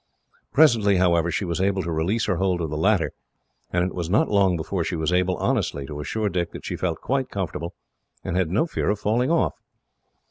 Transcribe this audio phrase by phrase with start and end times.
[0.51, 3.11] Presently, however, she was able to release her hold of the latter,
[3.71, 6.75] and it was not long before she was able, honestly, to assure Dick that she
[6.75, 7.75] felt quite comfortable,
[8.23, 9.53] and had no fear of falling off.